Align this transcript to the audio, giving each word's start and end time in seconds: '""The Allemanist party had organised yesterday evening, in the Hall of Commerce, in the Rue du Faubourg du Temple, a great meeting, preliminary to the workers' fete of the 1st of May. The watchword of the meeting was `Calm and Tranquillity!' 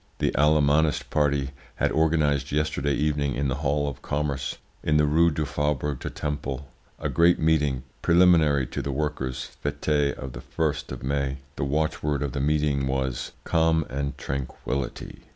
'""The 0.17 0.31
Allemanist 0.31 1.11
party 1.11 1.51
had 1.75 1.91
organised 1.91 2.51
yesterday 2.51 2.95
evening, 2.95 3.35
in 3.35 3.49
the 3.49 3.57
Hall 3.61 3.87
of 3.87 4.01
Commerce, 4.01 4.57
in 4.81 4.97
the 4.97 5.05
Rue 5.05 5.29
du 5.29 5.45
Faubourg 5.45 5.99
du 5.99 6.09
Temple, 6.09 6.67
a 6.97 7.07
great 7.07 7.37
meeting, 7.37 7.83
preliminary 8.01 8.65
to 8.65 8.81
the 8.81 8.91
workers' 8.91 9.43
fete 9.43 10.17
of 10.17 10.33
the 10.33 10.41
1st 10.57 10.91
of 10.91 11.03
May. 11.03 11.37
The 11.55 11.65
watchword 11.65 12.23
of 12.23 12.31
the 12.31 12.41
meeting 12.41 12.87
was 12.87 13.33
`Calm 13.45 13.87
and 13.91 14.17
Tranquillity!' 14.17 15.21